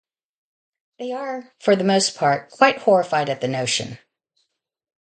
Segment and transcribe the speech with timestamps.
[0.97, 3.99] They are, for the most part, quite horrified at the notion.